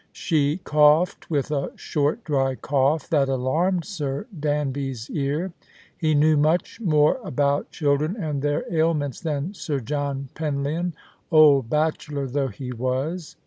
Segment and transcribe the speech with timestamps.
[0.13, 4.25] She coughed with a short dry cough that alarmed j\lr.
[4.39, 5.53] Danby's ear.
[5.95, 10.93] He knew much more about children and their ailments than Sir John Penlyon,
[11.31, 13.35] old bachelor though he was.